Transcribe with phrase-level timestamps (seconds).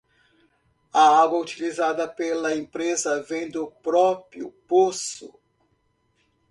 [0.91, 5.31] A água utilizada pela empresa vem do próprio poço.